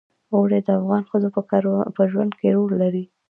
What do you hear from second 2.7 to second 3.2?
لري.